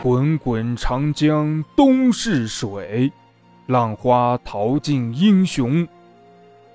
[0.00, 3.12] 滚滚长江东逝水
[3.66, 5.86] 浪花淘尽英雄。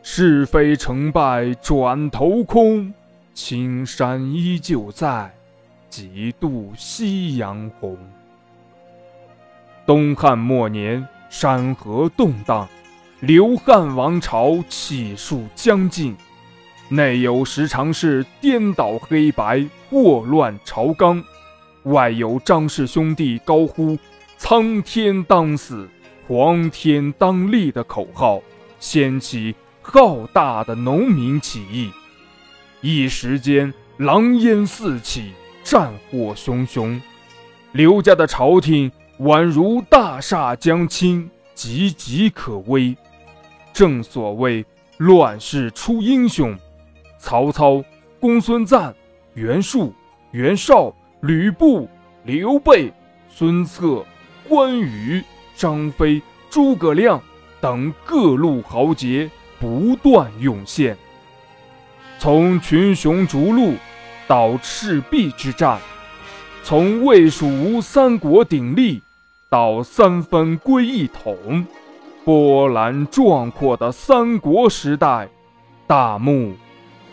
[0.06, 2.94] 是非成败转头空
[3.34, 5.43] 青山依旧在。
[5.94, 7.96] 几度夕阳红。
[9.86, 12.68] 东汉末年，山河动荡，
[13.20, 16.16] 刘汉王朝气数将尽，
[16.90, 21.24] 内有十常侍颠倒黑白，祸乱朝纲。
[21.84, 23.96] 外有张氏兄弟高呼
[24.36, 25.88] “苍天当死，
[26.28, 28.42] 黄天当立”的口号，
[28.80, 29.54] 掀起
[29.84, 31.92] 浩大的农民起义。
[32.82, 37.02] 一时间，狼烟四起，战火熊熊。
[37.72, 42.96] 刘家的朝廷宛如大厦将倾，岌岌可危。
[43.74, 44.66] 正所谓
[44.98, 46.58] “乱世出英雄”，
[47.18, 47.84] 曹操、
[48.20, 48.94] 公孙瓒、
[49.34, 49.94] 袁术、
[50.32, 50.94] 袁绍。
[51.24, 51.88] 吕布、
[52.26, 52.92] 刘备、
[53.30, 54.06] 孙策、
[54.46, 55.24] 关羽、
[55.56, 57.22] 张飞、诸葛亮
[57.62, 60.98] 等各路豪杰不断涌现。
[62.20, 63.76] 从群雄逐鹿
[64.28, 65.80] 到赤壁之战，
[66.64, 69.02] 从魏蜀吴三国鼎立
[69.50, 71.66] 到三分归一统，
[72.24, 75.28] 波澜壮阔的三国时代
[75.86, 76.56] 大幕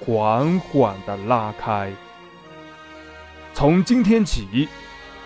[0.00, 1.92] 缓缓地拉开。
[3.52, 4.68] 从今天起，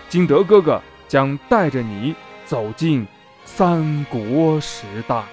[0.09, 3.05] 金德哥哥将带着你走进
[3.45, 5.23] 三国时代。